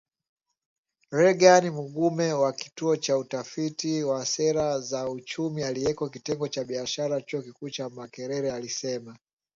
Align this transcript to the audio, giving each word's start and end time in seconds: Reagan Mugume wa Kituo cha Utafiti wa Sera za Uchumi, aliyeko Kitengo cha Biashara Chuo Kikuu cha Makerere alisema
Reagan 1.17 1.69
Mugume 1.73 2.33
wa 2.33 2.53
Kituo 2.53 2.95
cha 2.97 3.17
Utafiti 3.17 4.03
wa 4.03 4.25
Sera 4.25 4.79
za 4.79 5.09
Uchumi, 5.09 5.63
aliyeko 5.63 6.09
Kitengo 6.09 6.47
cha 6.47 6.63
Biashara 6.63 7.21
Chuo 7.21 7.41
Kikuu 7.41 7.69
cha 7.69 7.89
Makerere 7.89 8.51
alisema 8.51 9.17